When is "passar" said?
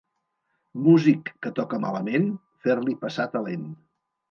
3.07-3.31